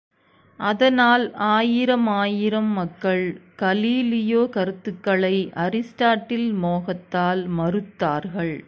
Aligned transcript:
அதனால் 0.59 1.25
ஆயிரமாயிரம் 1.49 2.71
மக்கள் 2.73 3.23
கலீலியோ 3.59 4.49
கருத்துக்களை 4.49 5.35
அரிஸ்டாட்டில் 5.57 6.49
மோகத்தால் 6.63 7.43
மறுத்தார்கள்! 7.59 8.55